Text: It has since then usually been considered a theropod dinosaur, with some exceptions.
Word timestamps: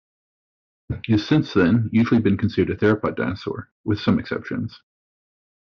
It 0.89 1.05
has 1.11 1.27
since 1.27 1.53
then 1.53 1.91
usually 1.93 2.21
been 2.21 2.35
considered 2.35 2.75
a 2.75 2.75
theropod 2.79 3.17
dinosaur, 3.17 3.69
with 3.83 3.99
some 3.99 4.17
exceptions. 4.17 4.81